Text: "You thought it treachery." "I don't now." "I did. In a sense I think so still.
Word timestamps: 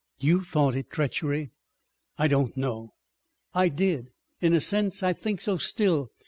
"You 0.19 0.41
thought 0.43 0.75
it 0.75 0.89
treachery." 0.89 1.51
"I 2.17 2.27
don't 2.27 2.57
now." 2.57 2.93
"I 3.53 3.69
did. 3.69 4.09
In 4.41 4.51
a 4.51 4.59
sense 4.59 5.03
I 5.03 5.13
think 5.13 5.39
so 5.41 5.59
still. 5.59 6.09